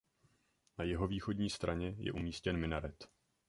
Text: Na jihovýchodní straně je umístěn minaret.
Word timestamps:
Na 0.77 0.83
jihovýchodní 0.83 1.49
straně 1.49 1.95
je 1.97 2.11
umístěn 2.11 2.57
minaret. 2.57 3.09